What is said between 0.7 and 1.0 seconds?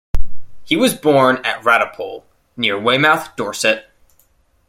was